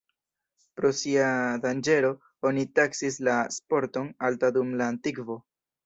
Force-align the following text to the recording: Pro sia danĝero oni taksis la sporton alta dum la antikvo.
Pro 0.79 0.89
sia 0.99 1.27
danĝero 1.67 2.11
oni 2.53 2.65
taksis 2.81 3.23
la 3.31 3.39
sporton 3.61 4.13
alta 4.31 4.55
dum 4.61 4.77
la 4.83 4.93
antikvo. 4.95 5.43